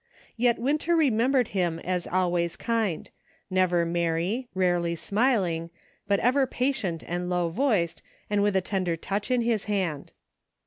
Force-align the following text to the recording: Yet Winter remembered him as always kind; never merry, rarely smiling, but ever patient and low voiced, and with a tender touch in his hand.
Yet 0.35 0.57
Winter 0.57 0.95
remembered 0.95 1.49
him 1.49 1.77
as 1.77 2.07
always 2.07 2.55
kind; 2.55 3.07
never 3.51 3.85
merry, 3.85 4.47
rarely 4.55 4.95
smiling, 4.95 5.69
but 6.07 6.19
ever 6.21 6.47
patient 6.47 7.03
and 7.05 7.29
low 7.29 7.49
voiced, 7.49 8.01
and 8.27 8.41
with 8.41 8.55
a 8.55 8.61
tender 8.61 8.97
touch 8.97 9.29
in 9.29 9.41
his 9.43 9.65
hand. 9.65 10.11